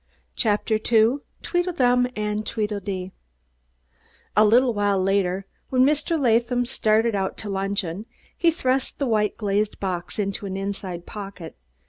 CHAPTER 0.35 0.77
II 0.91 1.17
TWEEDLEDUM 1.43 2.07
AND 2.15 2.43
TWEEDLEDEE 2.47 3.11
A 4.35 4.43
little 4.43 4.73
while 4.73 4.99
later, 4.99 5.45
when 5.69 5.83
Mr. 5.83 6.19
Latham 6.19 6.65
started 6.65 7.13
out 7.13 7.37
to 7.37 7.49
luncheon, 7.49 8.07
he 8.35 8.49
thrust 8.49 8.97
the 8.97 9.05
white 9.05 9.37
glazed 9.37 9.79
box 9.79 10.17
into 10.17 10.47
an 10.47 10.57
inside 10.57 11.05
pocket. 11.05 11.55